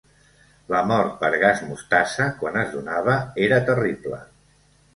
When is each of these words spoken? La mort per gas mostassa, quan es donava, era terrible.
La 0.75 0.79
mort 0.91 1.11
per 1.19 1.29
gas 1.43 1.61
mostassa, 1.67 2.27
quan 2.41 2.59
es 2.63 2.73
donava, 2.79 3.21
era 3.49 3.63
terrible. 3.71 4.23